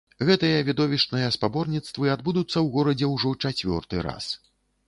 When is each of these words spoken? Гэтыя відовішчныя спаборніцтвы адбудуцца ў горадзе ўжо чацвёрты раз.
Гэтыя 0.27 0.61
відовішчныя 0.69 1.27
спаборніцтвы 1.35 2.09
адбудуцца 2.15 2.53
ў 2.65 2.67
горадзе 2.79 3.13
ўжо 3.15 3.35
чацвёрты 3.51 4.03
раз. 4.09 4.33